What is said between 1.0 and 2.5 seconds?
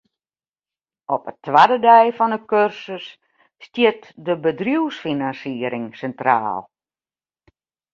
Op 'e twadde dei fan 'e